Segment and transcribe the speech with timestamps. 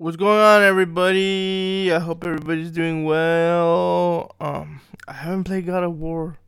[0.00, 1.92] What's going on, everybody?
[1.92, 4.34] I hope everybody's doing well.
[4.40, 6.38] Um, I haven't played God of War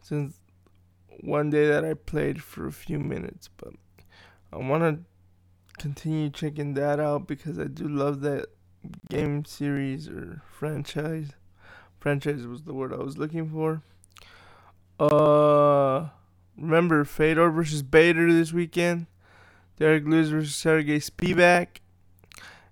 [0.00, 0.38] since
[1.22, 3.72] one day that I played for a few minutes, but
[4.52, 8.46] I want to continue checking that out because I do love that
[9.08, 11.30] game series or franchise.
[11.98, 13.82] Franchise was the word I was looking for.
[15.00, 16.10] Uh,
[16.56, 19.08] remember Fedor versus Bader this weekend.
[19.80, 21.80] Derek Lewis versus Sergey Spivak.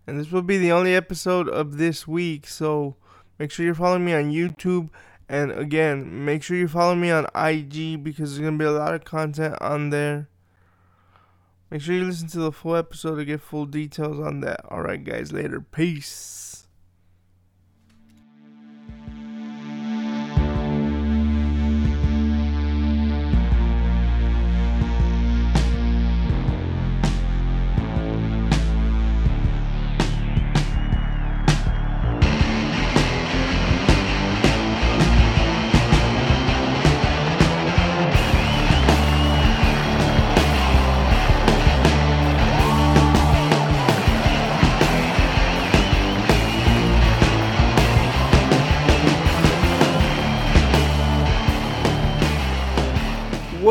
[0.08, 2.46] And this will be the only episode of this week.
[2.46, 2.96] So
[3.38, 4.88] make sure you're following me on YouTube.
[5.28, 8.72] And again, make sure you follow me on IG because there's going to be a
[8.72, 10.30] lot of content on there.
[11.70, 14.64] Make sure you listen to the full episode to get full details on that.
[14.64, 15.60] Alright, guys, later.
[15.60, 16.47] Peace.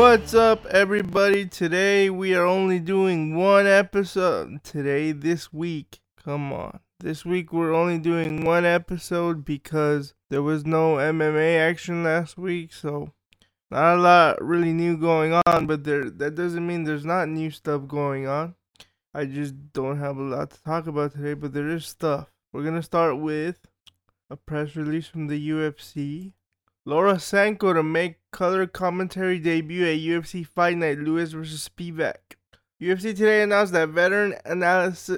[0.08, 1.44] What's up, everybody?
[1.44, 4.64] Today we are only doing one episode.
[4.64, 6.00] Today, this week.
[6.24, 6.80] Come on.
[6.98, 12.72] This week we're only doing one episode because there was no MMA action last week,
[12.72, 13.12] so
[13.70, 17.50] not a lot really new going on, but there that doesn't mean there's not new
[17.50, 18.54] stuff going on.
[19.12, 22.32] I just don't have a lot to talk about today, but there is stuff.
[22.50, 23.58] We're gonna start with
[24.30, 26.32] a press release from the UFC.
[26.88, 31.68] Laura Sanko to make color commentary debut at UFC Fight Night Lewis vs.
[31.68, 32.38] Spivak.
[32.80, 35.10] UFC today announced that veteran analyst,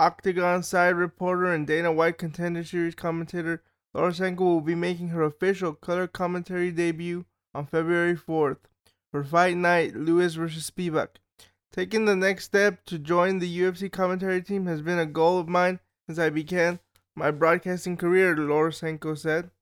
[0.00, 3.62] Octagon side reporter, and Dana White Contender Series commentator
[3.94, 8.58] Laura Sanko will be making her official color commentary debut on February 4th
[9.12, 10.68] for Fight Night Lewis vs.
[10.68, 11.20] Spivak.
[11.72, 15.46] Taking the next step to join the UFC commentary team has been a goal of
[15.46, 16.80] mine since I began
[17.14, 19.52] my broadcasting career, Laura Sanko said.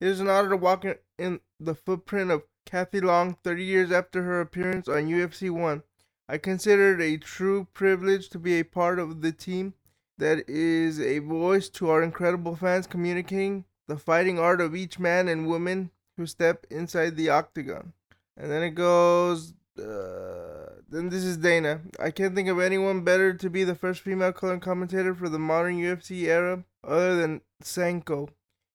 [0.00, 0.84] It is an honor to walk
[1.18, 5.82] in the footprint of Kathy Long 30 years after her appearance on UFC 1.
[6.28, 9.74] I consider it a true privilege to be a part of the team
[10.18, 15.28] that is a voice to our incredible fans communicating the fighting art of each man
[15.28, 17.92] and woman who step inside the octagon.
[18.36, 19.54] And then it goes.
[19.78, 21.80] Uh, then this is Dana.
[21.98, 25.38] I can't think of anyone better to be the first female color commentator for the
[25.38, 28.28] modern UFC era other than Sanko.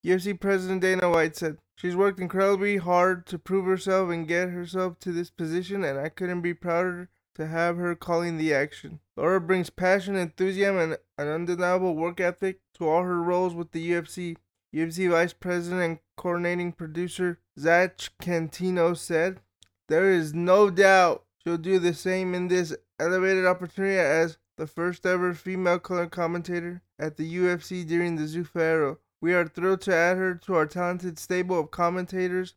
[0.04, 4.98] UFC President Dana White said, She's worked incredibly hard to prove herself and get herself
[5.00, 9.00] to this position, and I couldn't be prouder to have her calling the action.
[9.16, 13.90] Laura brings passion, enthusiasm, and an undeniable work ethic to all her roles with the
[13.90, 14.36] UFC.
[14.74, 19.40] UFC Vice President and coordinating producer Zach Candito said,
[19.88, 25.06] There is no doubt she'll do the same in this elevated opportunity as the first
[25.06, 28.96] ever female color commentator at the UFC during the Zuffa era.
[29.20, 32.54] We are thrilled to add her to our talented stable of commentators,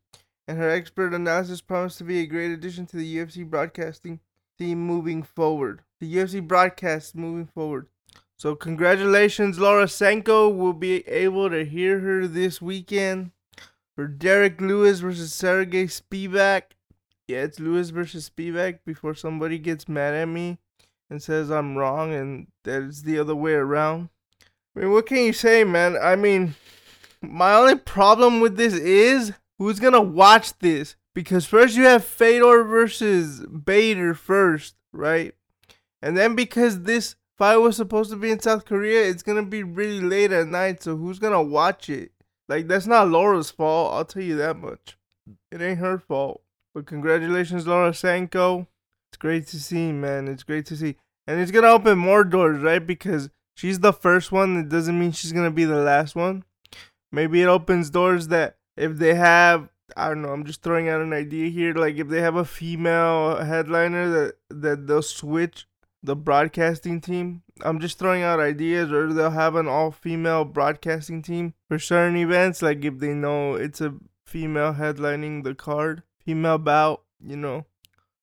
[0.47, 4.19] and her expert analysis promises to be a great addition to the UFC broadcasting
[4.57, 5.81] team moving forward.
[5.99, 7.87] The UFC broadcast moving forward.
[8.37, 10.49] So, congratulations, Laura Sanko.
[10.49, 13.31] We'll be able to hear her this weekend
[13.95, 16.63] for Derek Lewis versus Sergey Spivak.
[17.27, 20.57] Yeah, it's Lewis versus Spivak before somebody gets mad at me
[21.09, 24.09] and says I'm wrong and that it's the other way around.
[24.75, 25.97] I mean, what can you say, man?
[26.01, 26.55] I mean,
[27.21, 30.95] my only problem with this is who's gonna watch this?
[31.13, 35.35] Because first you have Fedor versus Bader first, right?
[36.01, 39.63] And then because this fight was supposed to be in South Korea, it's gonna be
[39.63, 40.81] really late at night.
[40.81, 42.11] So who's gonna watch it?
[42.49, 43.93] Like that's not Laura's fault.
[43.93, 44.97] I'll tell you that much.
[45.51, 46.41] It ain't her fault.
[46.73, 48.67] But congratulations, Laura Sanko.
[49.09, 50.27] It's great to see, man.
[50.27, 50.95] It's great to see,
[51.27, 52.85] and it's gonna open more doors, right?
[52.85, 56.43] Because she's the first one, it doesn't mean she's gonna be the last one.
[57.11, 61.01] Maybe it opens doors that if they have I don't know, I'm just throwing out
[61.01, 65.67] an idea here, like if they have a female headliner that that they'll switch
[66.01, 67.43] the broadcasting team.
[67.61, 72.17] I'm just throwing out ideas or they'll have an all female broadcasting team for certain
[72.17, 73.95] events, like if they know it's a
[74.25, 77.65] female headlining the card, female bout, you know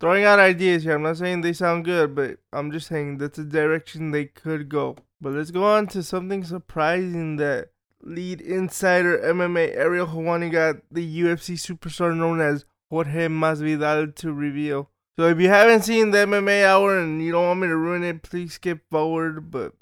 [0.01, 0.95] throwing out ideas here.
[0.95, 4.69] I'm not saying they sound good, but I'm just saying that's a direction they could
[4.69, 4.97] go.
[5.21, 7.71] But let's go on to something surprising that
[8.03, 14.91] lead insider MMA Ariel Helwani got the UFC superstar known as Jorge Masvidal to reveal.
[15.19, 18.03] So if you haven't seen the MMA Hour and you don't want me to ruin
[18.03, 19.51] it, please skip forward.
[19.51, 19.75] But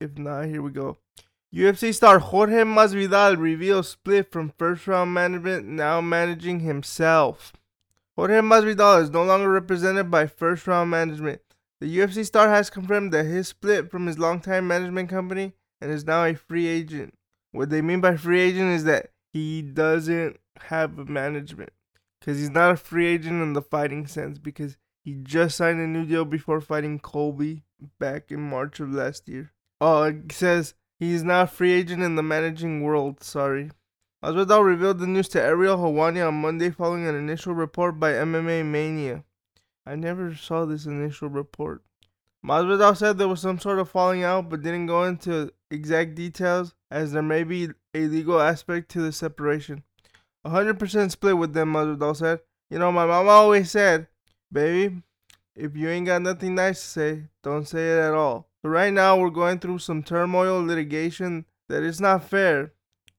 [0.00, 0.98] If not, here we go.
[1.54, 7.52] UFC star Jorge Masvidal reveals split from first round management, now managing himself.
[8.16, 11.40] Jorge Masvidal is no longer represented by first round management.
[11.80, 16.04] The UFC star has confirmed that his split from his longtime management company and is
[16.04, 17.14] now a free agent.
[17.52, 21.72] What they mean by free agent is that he doesn't have a management
[22.20, 25.86] because he's not a free agent in the fighting sense because he just signed a
[25.86, 27.62] new deal before fighting Colby
[27.98, 29.52] back in March of last year.
[29.80, 33.24] Oh, it says he's not a free agent in the managing world.
[33.24, 33.70] Sorry.
[34.22, 38.66] Masvidal revealed the news to Ariel Helwani on Monday following an initial report by MMA
[38.66, 39.24] Mania.
[39.86, 41.82] I never saw this initial report.
[42.44, 46.74] Masvidal said there was some sort of falling out, but didn't go into exact details,
[46.90, 49.82] as there may be a legal aspect to the separation.
[50.46, 52.40] 100% split with them, Masvidal said.
[52.70, 54.06] You know, my mama always said,
[54.50, 55.02] baby,
[55.56, 58.48] if you ain't got nothing nice to say, don't say it at all.
[58.62, 62.72] So right now we're going through some turmoil litigation that is not fair.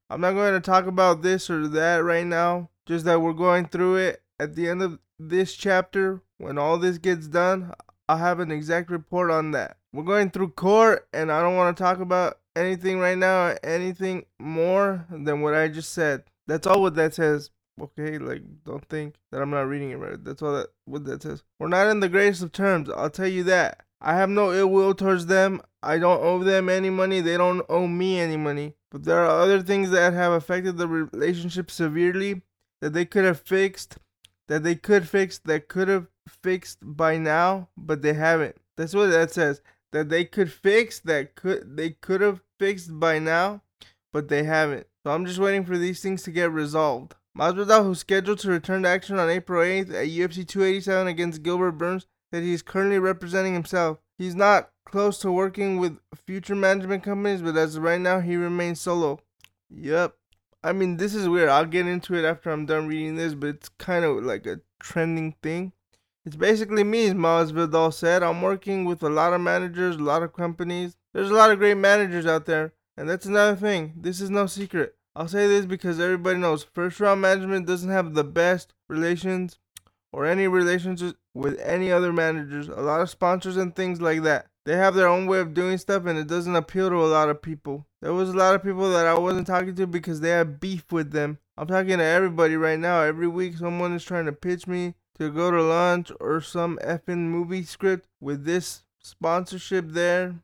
[0.10, 3.68] I'm not going to talk about this or that right now, just that we're going
[3.68, 4.24] through it.
[4.40, 7.72] At the end of this chapter, when all this gets done,
[8.10, 9.78] I'll have an exact report on that.
[9.94, 14.26] We're going through court, and I don't want to talk about anything right now, anything
[14.40, 16.24] more than what I just said.
[16.48, 17.52] That's all what that says.
[17.80, 20.22] Okay, like don't think that I'm not reading it right.
[20.24, 21.44] That's all that what that says.
[21.60, 22.90] We're not in the greatest of terms.
[22.90, 23.84] I'll tell you that.
[24.02, 25.62] I have no ill will towards them.
[25.84, 27.22] I don't owe them any money.
[27.22, 28.74] They don't owe me any money.
[28.90, 32.42] But there are other things that have affected the relationship severely
[32.82, 33.98] that they could have fixed,
[34.52, 38.58] that they could fix, that could have fixed by now, but they haven't.
[38.76, 39.62] That's what that says.
[39.94, 43.62] That they could fix, that could they could have fixed by now,
[44.12, 44.88] but they haven't.
[45.06, 47.16] So I'm just waiting for these things to get resolved.
[47.38, 51.72] Masvidal, who's scheduled to return to action on April 8th at UFC 287 against Gilbert
[51.72, 54.00] Burns, that he's currently representing himself.
[54.18, 58.36] He's not close to working with future management companies, but as of right now, he
[58.36, 59.22] remains solo.
[59.70, 60.14] Yep.
[60.64, 61.50] I mean, this is weird.
[61.50, 64.62] I'll get into it after I'm done reading this, but it's kind of like a
[64.80, 65.74] trending thing.
[66.24, 68.22] It's basically me, as Masvidal said.
[68.22, 70.96] I'm working with a lot of managers, a lot of companies.
[71.14, 73.94] There's a lot of great managers out there, and that's another thing.
[73.98, 74.96] This is no secret.
[75.16, 79.58] I'll say this because everybody knows first round management doesn't have the best relations
[80.14, 82.68] or any relationships with any other managers.
[82.68, 84.48] A lot of sponsors and things like that.
[84.66, 87.30] They have their own way of doing stuff and it doesn't appeal to a lot
[87.30, 87.88] of people.
[88.02, 90.92] There was a lot of people that I wasn't talking to because they had beef
[90.92, 91.40] with them.
[91.58, 93.02] I'm talking to everybody right now.
[93.02, 97.30] Every week someone is trying to pitch me to go to lunch or some effing
[97.30, 100.36] movie script with this sponsorship there.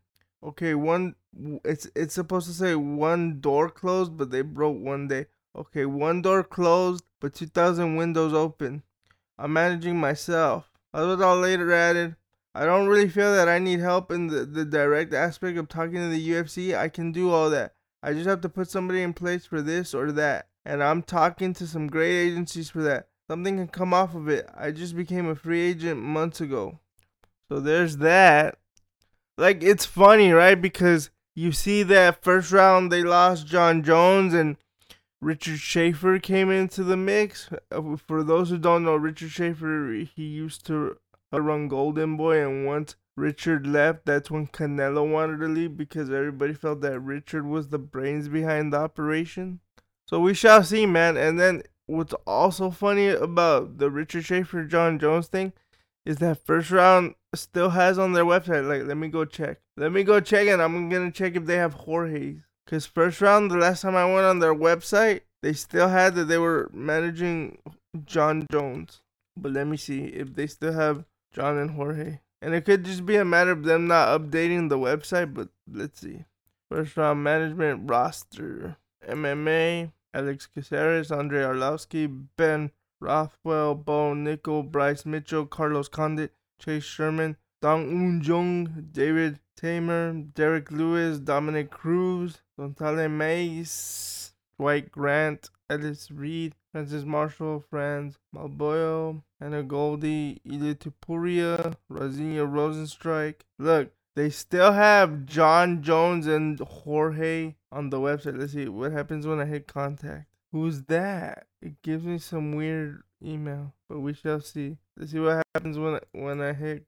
[0.43, 1.15] Okay, one
[1.63, 5.27] it's it's supposed to say one door closed, but they broke one day.
[5.55, 8.83] Okay, one door closed, but 2,000 windows open.
[9.39, 10.71] I'm managing myself.
[10.93, 12.15] Masvidal later added,
[12.57, 15.98] I don't really feel that I need help in the, the direct aspect of talking
[15.98, 16.75] to the UFC.
[16.75, 17.75] I can do all that.
[18.01, 20.48] I just have to put somebody in place for this or that.
[20.65, 23.09] And I'm talking to some great agencies for that.
[23.30, 24.50] Something can come off of it.
[24.57, 26.80] I just became a free agent months ago.
[27.48, 28.57] So there's that.
[29.38, 30.59] Like, it's funny, right?
[30.59, 34.57] Because you see that first round they lost Jon Jones and
[35.21, 37.51] Richard Schaefer came into the mix.
[37.71, 40.98] Uh, for those who don't know, Richard Schaefer, he used to
[41.31, 46.53] run Golden Boy, and once Richard left, that's when Canelo wanted to leave because everybody
[46.53, 49.59] felt that Richard was the brains behind the operation.
[50.07, 51.18] So we shall see, man.
[51.18, 55.54] And then what's also funny about the Richard Schaefer Jon Jones thing
[56.06, 58.68] is that first round still has on their website.
[58.68, 59.59] Like, let me go check.
[59.75, 62.42] Let me go check, and I'm gonna check if they have Jorge's.
[62.66, 66.25] Cause first round, the last time I went on their website, they still had that
[66.25, 67.59] they were managing
[68.06, 69.01] Jon Jones.
[69.37, 71.06] But let me see if they still have
[71.37, 72.19] Jon and Jorge.
[72.41, 76.01] And it could just be a matter of them not updating the website, but let's
[76.01, 76.25] see.
[76.71, 78.77] First round management roster.
[79.07, 87.37] MMA, Alex Caceres, Andre Arlovsky, Ben Rothwell, Bo Nickal, Bryce Mitchell, Carlos Condit, Chase Sherman,
[87.61, 96.56] Dong Un Jung, David Tamer, Derek Lewis, Dominic Cruz, Don'Tale Mays, Dwight Grant, Ellis Reed,
[96.77, 103.37] Francis Marshall, Franz Malboyo, Anna Goldie, Ilia Topuria, Jairzinho Rozenstruik.
[103.57, 108.37] Look, they still have Jon Jones and Jorge on the website.
[108.37, 110.27] Let's see what happens when I hit contact.
[110.51, 111.47] Who's that?
[111.63, 114.77] It gives me some weird email, but we shall see.
[114.95, 116.85] Let's see what happens when I, when I hit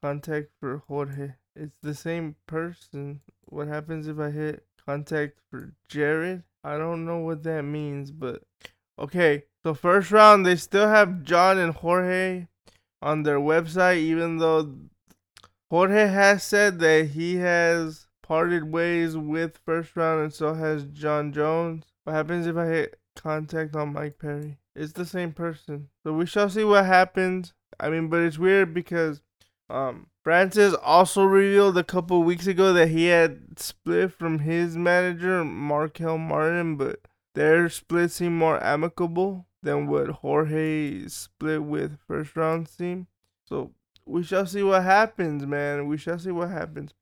[0.00, 1.32] contact for Jorge.
[1.56, 3.22] It's the same person.
[3.46, 6.44] What happens if I hit contact for Jared?
[6.62, 8.44] I don't know what that means, but
[8.98, 9.44] okay.
[9.64, 12.48] So first round, they still have Jon and Jorge
[13.00, 14.74] on their website, even though
[15.70, 21.32] Jorge has said that he has parted ways with first round, and so has Jon
[21.32, 21.84] Jones.
[22.04, 24.58] What happens if I hit contact on Mike Perry?
[24.74, 25.88] It's the same person.
[26.02, 27.52] So we shall see what happens.
[27.78, 29.22] I mean, but it's weird because
[29.68, 35.44] um Francis also revealed a couple weeks ago that he had split from his manager,
[35.44, 37.00] Marquel Martin, but
[37.34, 43.06] their split seemed more amicable than what Jorge split with first round team.
[43.44, 43.72] So
[44.04, 45.86] we shall see what happens, man.
[45.86, 46.92] We shall see what happens.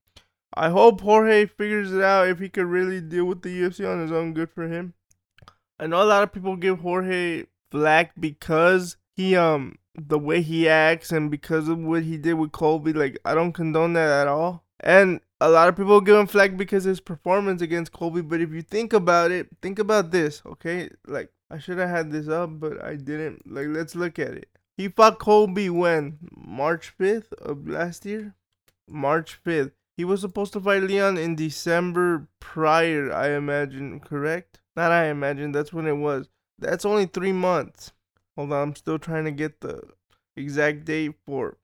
[0.54, 4.00] I hope Jorge figures it out if he could really deal with the UFC on
[4.00, 4.34] his own.
[4.34, 4.94] Good for him.
[5.78, 10.68] I know a lot of people give Jorge flack because he um the way he
[10.68, 12.92] acts and because of what he did with Colby.
[12.92, 14.64] Like I don't condone that at all.
[14.80, 18.20] And a lot of people give him flack because his performance against Colby.
[18.20, 20.90] But if you think about it, think about this, okay?
[21.06, 23.50] Like I should have had this up, but I didn't.
[23.50, 24.48] Like let's look at it.
[24.76, 28.34] He fought Colby when March 5th of last year.
[28.88, 29.72] March 5th.
[29.96, 34.60] He was supposed to fight Leon in December prior, I imagine, correct?
[34.74, 36.28] Not I imagine, that's when it was.
[36.58, 37.92] That's only three months.
[38.36, 39.82] Hold on, I'm still trying to get the
[40.36, 41.58] exact date for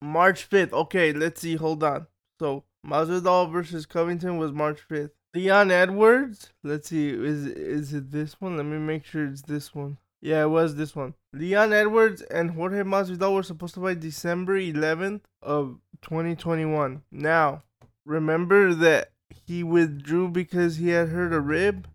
[0.00, 0.72] March 5th.
[0.72, 2.06] Okay, let's see, hold on.
[2.40, 5.10] So, Masvidal versus Covington was March 5th.
[5.34, 8.56] Leon Edwards, let's see, is is it this one?
[8.56, 9.98] Let me make sure it's this one.
[10.20, 11.14] Yeah, it was this one.
[11.32, 17.02] Leon Edwards and Jorge Masvidal were supposed to fight December 11th of 2021.
[17.10, 17.62] Now,
[18.06, 19.10] remember that
[19.46, 21.88] he withdrew because he had hurt a rib?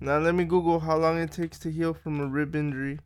[0.00, 3.00] Now let me Google how long it takes to heal from a rib injury.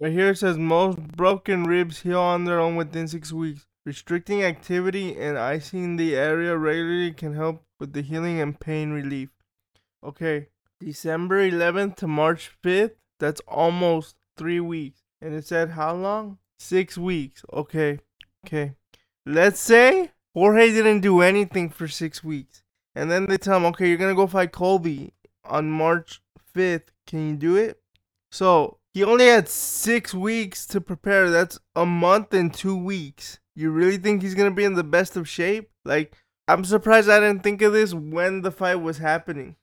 [0.00, 3.66] Right here it says most broken ribs heal on their own within six weeks.
[3.90, 9.30] Restricting activity and icing the area regularly can help with the healing and pain relief.
[10.04, 10.46] Okay,
[10.78, 15.00] December 11th to March 5th that's almost three weeks.
[15.20, 16.38] And it said how long?
[16.60, 17.42] Six weeks.
[17.52, 17.98] Okay.
[18.46, 18.74] Okay.
[19.26, 22.62] Let's say Jorge didn't do anything for six weeks.
[22.94, 26.22] And then they tell him, okay, you're going to go fight Colby on March
[26.54, 26.90] 5th.
[27.08, 27.80] Can you do it?
[28.30, 31.28] So he only had six weeks to prepare.
[31.28, 33.39] That's a month and two weeks.
[33.54, 35.70] You really think he's to be in the best of shape?
[35.84, 36.14] Like,
[36.48, 39.56] I'm surprised I didn't think of this when the fight was happening.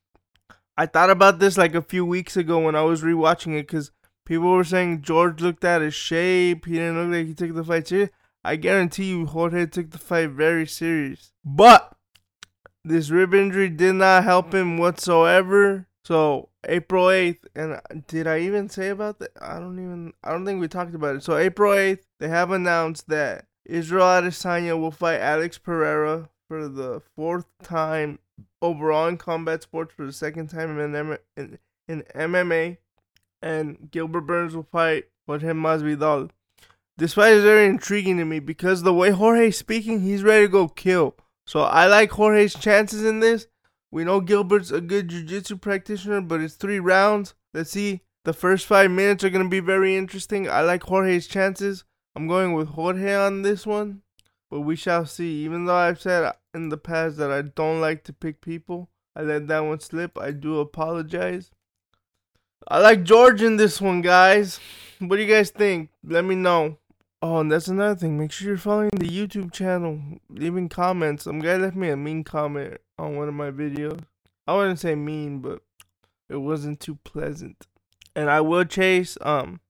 [0.77, 3.91] I thought about this like a few weeks ago when I was rewatching it because
[4.25, 6.65] people were saying George looked at his shape.
[6.65, 8.11] He didn't look like he took the fight serious.
[8.43, 11.33] I guarantee you, Jorge took the fight very serious.
[11.43, 11.93] But
[12.85, 15.87] this rib injury did not help him whatsoever.
[16.05, 19.31] So April 8th, and did I even say about that?
[19.41, 21.23] I don't even, I don't think we talked about it.
[21.23, 27.01] So April 8th, they have announced that Israel Adesanya will fight Alex Pereira for the
[27.15, 28.19] fourth time
[28.61, 32.77] overall in combat sports for the second time in, M- in, in MMA,
[33.41, 36.29] and Gilbert Burns will fight Jorge Masvidal.
[36.97, 40.51] This fight is very intriguing to me because the way Jorge's speaking, he's ready to
[40.51, 41.15] go kill.
[41.45, 43.47] So I like Jorge's chances in this.
[43.91, 47.35] We know Gilbert's a good jiu-jitsu practitioner, but it's three rounds.
[47.53, 48.01] Let's see.
[48.25, 50.49] The first five minutes are going to be very interesting.
[50.49, 51.85] I like Jorge's chances.
[52.17, 54.01] I'm going with Jorge on this one
[54.49, 55.43] but we shall see.
[55.43, 59.21] Even though I've said in the past that I don't like to pick people, I
[59.21, 60.17] let that one slip.
[60.17, 61.51] I do apologize.
[62.67, 64.59] I like George in this one, guys.
[64.99, 65.89] What do you guys think?
[66.03, 66.77] Let me know.
[67.21, 68.17] Oh, and that's another thing.
[68.17, 71.23] Make sure you're following the YouTube channel, leaving comments.
[71.23, 74.01] Some guy left me a mean comment on one of my videos.
[74.45, 75.61] I wouldn't say mean, but
[76.29, 77.65] it wasn't too pleasant.
[78.15, 79.61] And I will chase um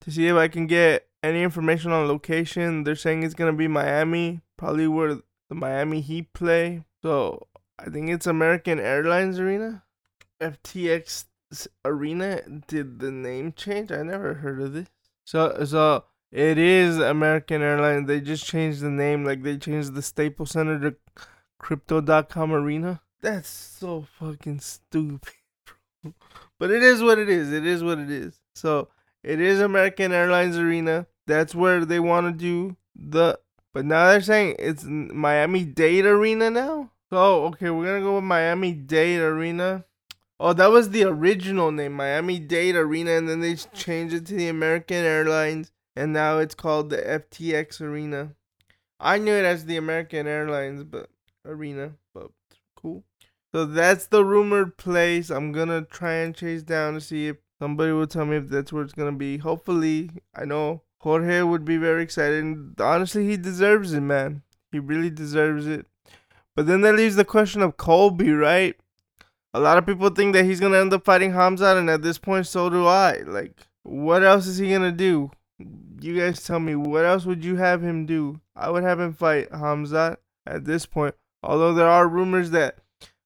[0.00, 2.84] to see if I can get any information on location.
[2.84, 6.84] They're saying it's gonna be Miami, probably where the Miami Heat play.
[7.02, 7.46] So
[7.78, 9.84] I think it's American Airlines Arena,
[10.40, 11.26] FTX
[11.84, 12.42] Arena.
[12.66, 13.92] Did the name change?
[13.92, 14.88] I never heard of this.
[15.24, 18.08] So so it is American Airlines.
[18.08, 20.96] They just changed the name, like they changed the Staples Center to
[21.58, 23.02] Crypto.com Arena.
[23.20, 25.34] That's so fucking stupid.
[26.58, 27.52] but it is what it is.
[27.52, 28.40] It is what it is.
[28.54, 28.88] So
[29.22, 31.06] it is American Airlines Arena.
[31.32, 33.38] That's where they want to do the.
[33.72, 36.90] But now they're saying it's Miami Dade Arena now.
[37.08, 39.84] So okay, we're gonna go with Miami Dade Arena.
[40.38, 44.34] Oh, that was the original name, Miami Dade Arena, and then they changed it to
[44.34, 48.34] the American Airlines, and now it's called the FTX Arena.
[49.00, 51.08] I knew it as the American Airlines, but
[51.46, 52.30] Arena, but
[52.76, 53.04] cool.
[53.54, 55.30] So that's the rumored place.
[55.30, 58.72] I'm gonna try and chase down to see if somebody will tell me if that's
[58.72, 59.38] where it's gonna be.
[59.38, 62.80] Hopefully, I know Jorge would be very excited.
[62.80, 64.42] Honestly, he deserves it, man.
[64.70, 65.86] He really deserves it.
[66.54, 68.76] But then that leaves the question of Colby, right?
[69.52, 72.18] A lot of people think that he's gonna end up fighting Hamzat, and at this
[72.18, 73.18] point, so do I.
[73.26, 75.32] Like, what else is he gonna do?
[75.58, 78.40] You guys tell me, what else would you have him do?
[78.54, 81.16] I would have him fight Hamzat at this point.
[81.42, 82.78] Although there are rumors that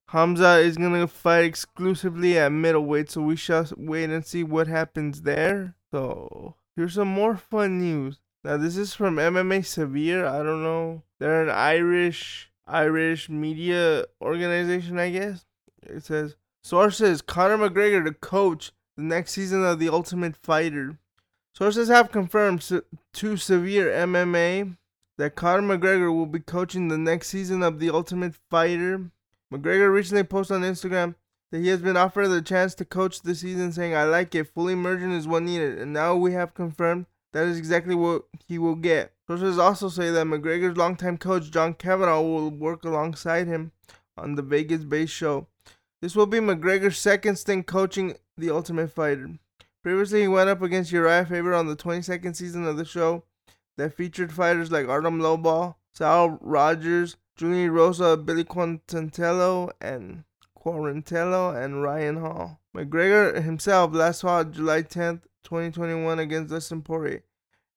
[0.09, 5.23] Hamza is gonna fight exclusively at middleweight, so we shall wait and see what happens
[5.23, 5.75] there.
[5.93, 8.21] So here's some more fun news.
[8.45, 10.27] Now this is from MMA Severe.
[10.27, 11.03] I don't know.
[11.19, 15.45] They're an Irish Irish media organization, I guess.
[15.83, 20.99] It says sources Conor McGregor to coach the next season of The Ultimate Fighter.
[21.55, 24.77] Sources have confirmed to Severe MMA
[25.17, 29.11] that Conor McGregor will be coaching the next season of The Ultimate Fighter.
[29.53, 31.15] McGregor recently posted on Instagram
[31.51, 34.53] that he has been offered the chance to coach the season, saying, I like it.
[34.55, 35.79] Full immersion is what needed.
[35.79, 39.13] And now we have confirmed that is exactly what he will get.
[39.27, 43.73] Sources also say that McGregor's longtime coach, John Kavanagh, will work alongside him
[44.17, 45.47] on the Vegas based show.
[46.01, 49.39] This will be McGregor's second stint coaching The Ultimate Fighter.
[49.83, 53.25] Previously, he went up against Uriah Faber on the 22nd season of the show
[53.77, 60.25] that featured fighters like Artem Lobov, Saul Rogers, Julian Erosa, Billy Quarantillo, and
[60.67, 62.61] Quarantillo, and Ryan Hall.
[62.77, 67.23] McGregor himself last fought July 10th, 2021 against Dustin Poirier.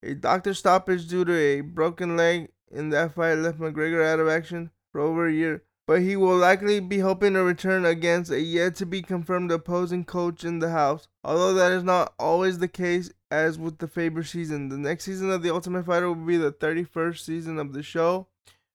[0.01, 4.27] A doctor stoppage due to a broken leg in that fight left McGregor out of
[4.27, 8.41] action for over a year, but he will likely be hoping to return against a
[8.41, 11.08] yet to be confirmed opposing coach in the house.
[11.24, 14.69] Although that is not always the case as with the Faber season.
[14.69, 18.25] The next season of The Ultimate Fighter will be the 31st season of the show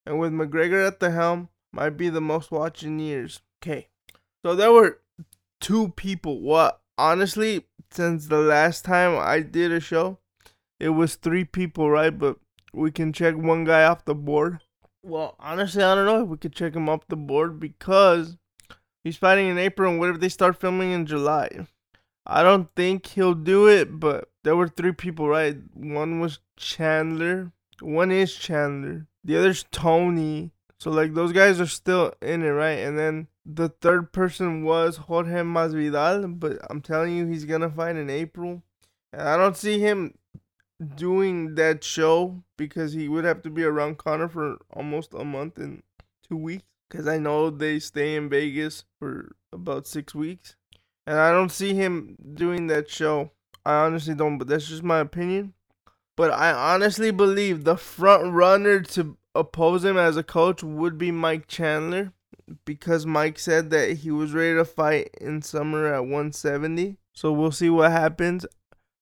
[0.06, 3.40] and with McGregor at the helm, might be the most watched in years.
[3.60, 3.88] Okay,
[4.44, 5.00] so there were
[5.60, 6.40] two people.
[6.40, 10.18] What honestly, since the last time I did a show,
[10.78, 12.16] it was three people, right?
[12.16, 12.36] But
[12.72, 14.60] we can check one guy off the board.
[15.02, 18.36] Well, honestly, I don't know if we could check him off the board because
[19.02, 21.66] he's fighting in April, and what if they start filming in July?
[22.26, 25.56] I don't think he'll do it, but there were three people, right?
[25.74, 27.52] One was Chandler.
[27.80, 30.52] One is Chandler the other's Tony.
[30.84, 32.78] So like those guys are still in it, right?
[32.80, 37.96] And then the third person was Jorge Masvidal, but I'm telling you, he's gonna fight
[37.96, 38.62] in April.
[39.10, 40.18] And I don't see him
[40.94, 45.56] doing that show because he would have to be around Conor for almost a month
[45.56, 45.82] and
[46.28, 46.64] two weeks.
[46.90, 50.54] Because I know they stay in Vegas for about six weeks.
[51.06, 53.30] And I don't see him doing that show.
[53.64, 55.54] I honestly don't, but that's just my opinion.
[56.14, 61.10] But I honestly believe the front runner to oppose him as a coach would be
[61.10, 62.12] Mike Chandler
[62.64, 66.96] because Mike said that he was ready to fight in summer at 170.
[67.12, 68.46] So we'll see what happens.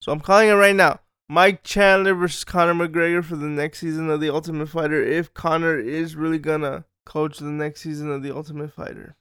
[0.00, 1.00] So I'm calling it right now.
[1.28, 5.78] Mike Chandler versus Conor McGregor for the next season of The Ultimate Fighter if Conor
[5.78, 9.16] is really gonna coach the next season of The Ultimate Fighter.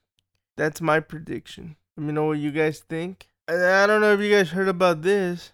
[0.56, 1.76] That's my prediction.
[1.96, 3.28] Let me know what you guys think.
[3.48, 5.52] I don't know if you guys heard about this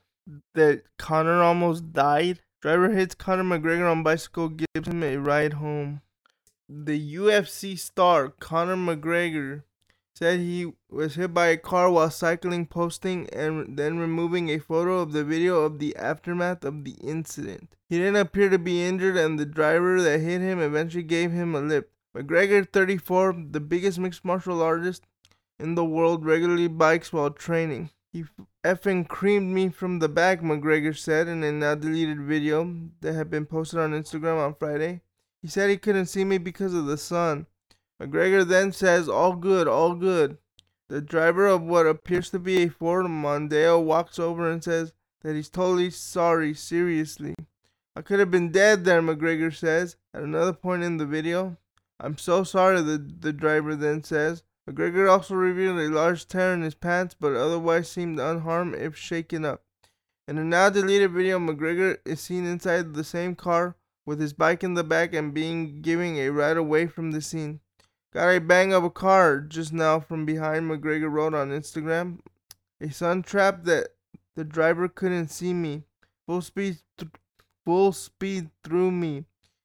[0.55, 2.41] that Conor almost died.
[2.61, 6.03] Driver hits Conor McGregor on bicycle, gives him a ride home.
[6.69, 9.63] The UFC star Conor McGregor
[10.17, 14.99] said he was hit by a car while cycling, posting and then removing a photo
[14.99, 17.77] of the video of the aftermath of the incident.
[17.89, 21.55] He didn't appear to be injured, and the driver that hit him eventually gave him
[21.55, 21.91] a lift.
[22.17, 25.05] McGregor, 34, the biggest mixed martial artist
[25.61, 27.91] in the world, regularly bikes while training.
[28.19, 28.25] He
[28.65, 33.31] effing creamed me from the back, McGregor said in a now deleted video that had
[33.31, 35.03] been posted on Instagram on Friday.
[35.41, 37.47] He said he couldn't see me because of the sun.
[38.03, 40.39] McGregor then says, All good, all good.
[40.89, 45.37] The driver of what appears to be a Ford Mondeo walks over and says that
[45.37, 47.37] he's totally sorry, seriously.
[47.95, 51.57] I could have been dead there, McGregor says at another point in the video.
[52.01, 54.43] I'm so sorry, the, the driver then says.
[54.69, 59.45] McGregor also revealed a large tear in his pants, but otherwise seemed unharmed if shaken
[59.47, 59.63] up.
[60.27, 64.63] In a now deleted video, McGregor is seen inside the same car with his bike
[64.63, 67.61] in the back and being giving a ride away from the scene.
[68.13, 72.19] Got a bang of a car just now from behind, McGregor wrote on Instagram.
[72.79, 73.95] A sun trap that
[74.37, 75.85] the driver couldn't see me.
[76.27, 77.11] Full speed, th-
[77.65, 79.25] full speed through me.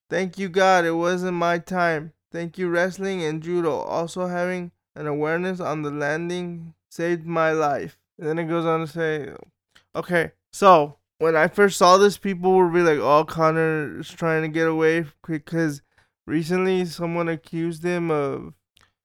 [0.09, 2.13] Thank you, God, it wasn't my time.
[2.31, 3.73] Thank you, wrestling and judo.
[3.73, 7.97] Also having and awareness on the landing saved my life.
[8.17, 9.34] And then it goes on to say,
[9.95, 14.49] okay, so when I first saw this, people were really like, oh, is trying to
[14.49, 15.82] get away because
[16.27, 18.53] recently someone accused him of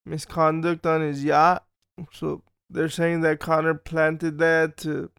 [0.04, 1.64] misconduct on his yacht.
[2.12, 5.10] So they're saying that Conor planted that to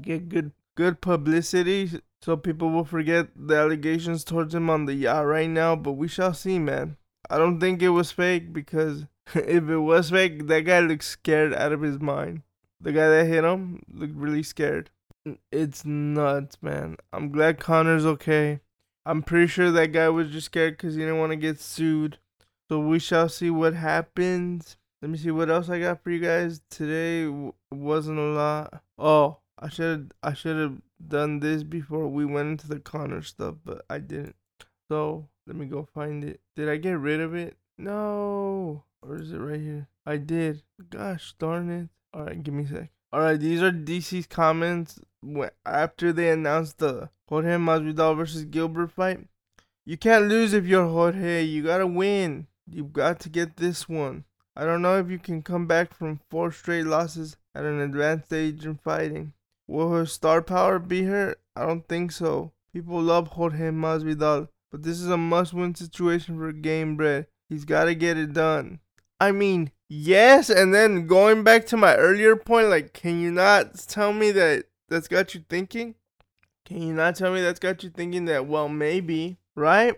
[0.00, 1.90] get good good publicity
[2.22, 6.08] so people will forget the allegations towards him on the yacht right now, but we
[6.08, 6.96] shall see, man.
[7.30, 11.54] I don't think it was fake because if it was fake, that guy looked scared
[11.54, 12.42] out of his mind.
[12.80, 14.90] The guy that hit him looked really scared.
[15.52, 16.96] It's nuts, man.
[17.12, 18.60] I'm glad Conor's okay.
[19.04, 22.18] I'm pretty sure that guy was just scared because he didn't want to get sued
[22.68, 24.76] So we shall see what happens.
[25.02, 27.24] Let me see what else I got for you guys today.
[27.24, 28.82] W- wasn't a lot.
[28.98, 33.56] Oh, I should I should have done this before we went into the Connor stuff,
[33.64, 34.36] but I didn't.
[34.88, 36.40] So let me go find it.
[36.54, 37.56] Did I get rid of it?
[37.78, 38.84] No.
[39.00, 39.88] Or is it right here?
[40.04, 40.62] I did.
[40.90, 41.88] Gosh darn it.
[42.12, 42.90] All right, give me a sec.
[43.12, 45.00] All right, these are DC's comments
[45.64, 49.26] after they announced the Jorge Masvidal versus Gilbert fight.
[49.86, 51.44] You can't lose if you're Jorge.
[51.44, 52.46] You gotta win.
[52.70, 54.24] You've got to get this one.
[54.54, 58.34] I don't know if you can come back from four straight losses at an advanced
[58.34, 59.32] age in fighting.
[59.66, 61.36] Will her star power be her?
[61.56, 62.52] I don't think so.
[62.70, 67.26] People love Jorge Masvidal, but this is a must-win situation for Game Gamebred.
[67.48, 68.80] He's got to get it done.
[69.20, 73.74] I mean, yes, and then going back to my earlier point, like, can you not
[73.88, 75.94] tell me that that's got you thinking?
[76.64, 79.94] Can you not tell me that's got you thinking that, well, maybe, right?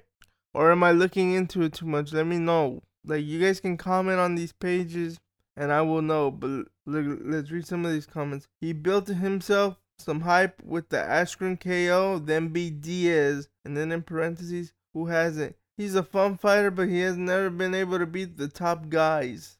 [0.54, 2.12] Or am I looking into it too much?
[2.12, 2.82] Let me know.
[3.04, 5.18] Like, you guys can comment on these pages
[5.56, 6.30] and I will know.
[6.30, 8.48] But look, let's read some of these comments.
[8.60, 14.02] He built himself some hype with the Askren KO, then beat Diaz, and then in
[14.02, 15.56] parentheses, who hasn't?
[15.76, 19.58] He's a fun fighter, but he has never been able to beat the top guys.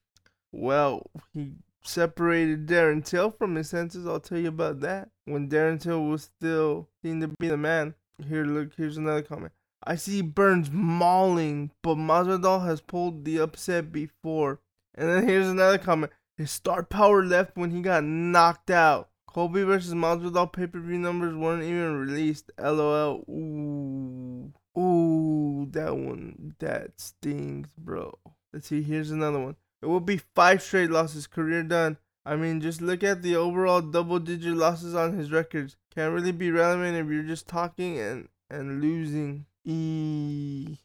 [0.53, 4.07] Well, he separated Darren Till from his senses.
[4.07, 5.11] I'll tell you about that.
[5.25, 7.95] When Darren Till was still seen to be the man.
[8.29, 9.53] Here, look, here's another comment.
[9.83, 14.61] I see Burns mauling, but Masvidal has pulled the upset before.
[14.95, 16.13] And then here's another comment.
[16.37, 19.10] His star power left when he got knocked out.
[19.33, 22.51] Colby versus Masvidal pay-per-view numbers weren't even released.
[22.59, 23.25] LOL.
[23.29, 24.53] Ooh.
[24.77, 26.57] Ooh, that one.
[26.59, 28.19] That stings, bro.
[28.53, 28.83] Let's see.
[28.83, 29.57] Here's another one.
[29.83, 31.29] It will be five straight losses.
[31.29, 31.99] Career done.
[32.27, 35.77] I mean, just look at the overall double-digit losses on his records.
[35.95, 39.47] Can't really be relevant if you're just talking and and losing.
[39.65, 40.77] E.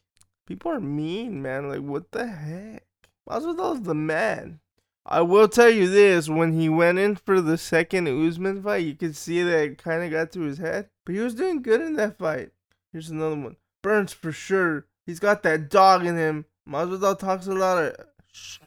[0.46, 1.68] People are mean, man.
[1.68, 2.84] Like, what the heck?
[3.28, 4.60] Masvidal's the man.
[5.08, 8.96] I will tell you this: when he went in for the second Usman fight, you
[8.96, 10.88] could see that it kind of got to his head.
[11.04, 12.50] But he was doing good in that fight.
[12.92, 14.86] Here's another one: Burns for sure.
[15.06, 16.46] He's got that dog in him.
[16.68, 17.94] Masvidal talks a lot of.
[18.32, 18.58] Shh.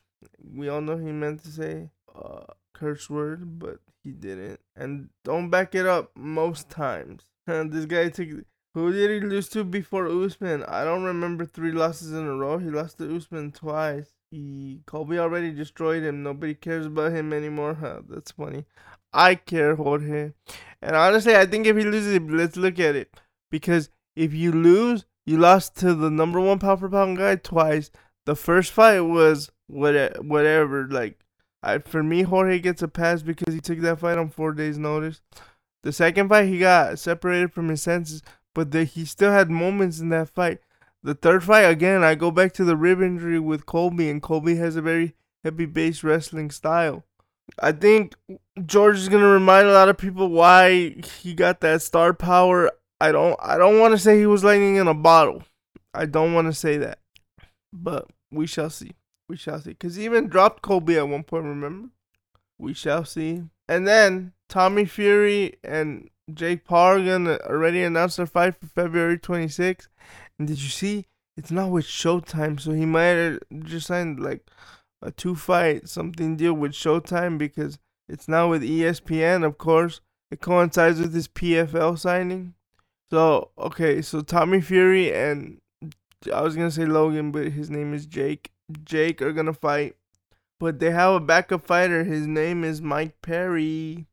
[0.56, 4.62] We all know he meant to say uh, curse word, but he didn't.
[4.78, 7.24] And don't back it up most times.
[7.46, 8.30] this guy took.
[8.76, 10.64] Who did he lose to before Usman?
[10.64, 12.60] I don't remember three losses in a row.
[12.60, 14.14] He lost to Usman twice.
[14.32, 16.24] He Colby already destroyed him.
[16.24, 17.76] Nobody cares about him anymore.
[17.76, 18.66] Huh, that's funny.
[19.12, 20.34] I care, Jorge.
[20.82, 23.20] And honestly, I think if he loses, let's look at it.
[23.50, 27.90] Because if you lose, you lost to the number one pound for pound guy twice.
[28.26, 30.88] The first fight was what whatever.
[30.88, 31.20] Like,
[31.64, 34.78] I, for me, Jorge gets a pass because he took that fight on four days'
[34.78, 35.22] notice.
[35.84, 38.22] The second fight, he got separated from his senses,
[38.54, 40.60] but the, he still had moments in that fight.
[41.04, 44.56] The third fight, again, I go back to the rib injury with Colby, and Colby
[44.56, 47.06] has a very heavy base wrestling style.
[47.58, 48.16] I think
[48.66, 52.72] George is gonna remind a lot of people why he got that star power.
[53.02, 55.44] I don't I don't want to say he was lightning in a bottle.
[55.94, 57.00] I don't want to say that.
[57.74, 58.92] But we shall see.
[59.28, 59.74] We shall see.
[59.74, 61.90] Cause he even dropped Colby at one point, remember?
[62.58, 63.44] We shall see.
[63.68, 69.18] And then Tommy Fury and Jake Paul are gonna already announced their fight for February
[69.18, 69.88] 26th.
[70.44, 71.06] Did you see?
[71.38, 74.50] It's not with Showtime, so he might have just signed like
[75.02, 80.02] a two fight something deal with Showtime because it's now with ESPN, of course.
[80.32, 82.56] It coincides with his PFL signing.
[83.10, 85.60] So, okay, so Tommy Fury and
[86.34, 88.52] I was going to say Logan, but his name is Jake.
[88.84, 89.96] Jake are going to fight.
[90.60, 92.04] But they have a backup fighter.
[92.04, 94.06] His name is Mike Perry.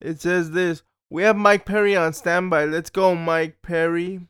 [0.00, 2.66] It says this We have Mike Perry on standby.
[2.66, 4.20] Let's go, Mike Perry.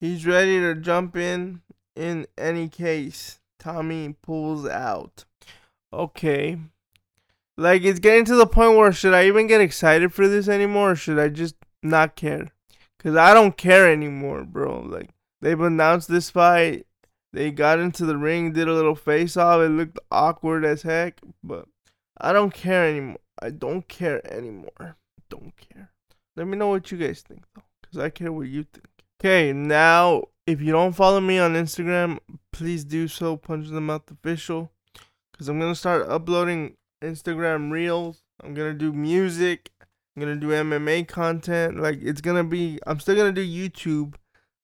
[0.00, 1.62] He's ready to jump in
[1.94, 3.40] in any case.
[3.58, 5.24] Tommy pulls out.
[5.92, 6.58] Okay.
[7.56, 10.92] Like, it's getting to the point where should I even get excited for this anymore
[10.92, 12.48] or should I just not care?
[12.98, 14.80] Because I don't care anymore, bro.
[14.80, 16.86] Like, they've announced this fight.
[17.32, 19.60] They got into the ring, did a little face off.
[19.60, 21.66] It looked awkward as heck, but
[22.18, 23.20] I don't care anymore.
[23.40, 24.96] I don't care anymore.
[25.28, 25.90] Don't care.
[26.36, 28.95] Let me know what you guys think, though, because I care what you think.
[29.18, 32.18] Okay, now if you don't follow me on Instagram,
[32.52, 33.36] please do so.
[33.36, 34.70] Punch them out official,
[35.32, 38.22] because I'm gonna start uploading Instagram reels.
[38.42, 39.70] I'm gonna do music.
[40.14, 41.80] I'm gonna do MMA content.
[41.80, 42.78] Like it's gonna be.
[42.86, 44.14] I'm still gonna do YouTube.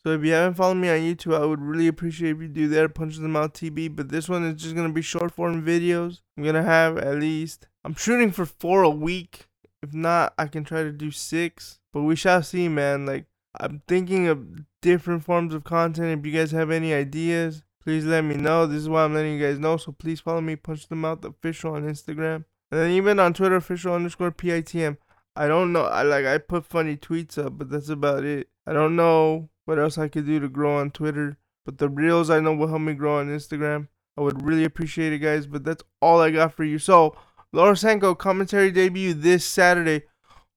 [0.03, 2.69] So if you haven't followed me on YouTube, I would really appreciate if you do
[2.69, 2.95] that.
[2.95, 3.97] Punch them out TB.
[3.97, 6.21] But this one is just gonna be short form videos.
[6.37, 7.69] I'm gonna have at least.
[7.85, 9.47] I'm shooting for four a week.
[9.83, 11.79] If not, I can try to do six.
[11.93, 13.07] But we shall see, man.
[13.07, 13.27] Like
[13.61, 16.19] I'm thinking of different forms of content.
[16.19, 18.67] If you guys have any ideas, please let me know.
[18.67, 19.77] This is why I'm letting you guys know.
[19.77, 22.45] So please follow me, Punch Them Out official on Instagram.
[22.71, 24.97] And then even on Twitter, official underscore PITM.
[25.37, 25.85] I don't know.
[25.85, 28.49] I like I put funny tweets up, but that's about it.
[28.67, 31.39] I don't know what else I could do to grow on Twitter.
[31.65, 33.89] But the reels I know will help me grow on Instagram.
[34.17, 35.47] I would really appreciate it, guys.
[35.47, 36.79] But that's all I got for you.
[36.79, 37.17] So,
[37.53, 40.05] Laura Sanko commentary debut this Saturday.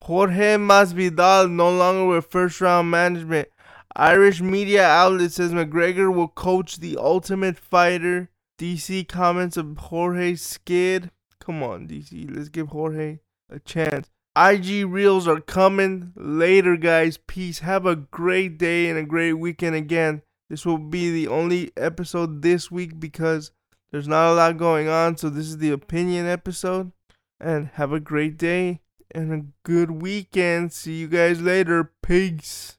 [0.06, 3.48] Jorge Masvidal no longer with first round management.
[3.96, 8.30] Irish media outlet says McGregor will coach the Ultimate Fighter.
[8.60, 11.10] DC comments of Jorge skid.
[11.40, 12.30] Come on, DC.
[12.32, 13.18] Let's give Jorge
[13.50, 14.12] a chance.
[14.36, 17.18] IG reels are coming later, guys.
[17.18, 17.60] Peace.
[17.60, 20.22] Have a great day and a great weekend again.
[20.52, 23.52] This will be the only episode this week because
[23.90, 25.18] there's not a lot going on.
[25.18, 26.92] So, this is the opinion episode.
[27.40, 28.82] And have a great day
[29.16, 30.74] and a good weekend.
[30.74, 31.92] See you guys later.
[32.02, 32.78] Peace.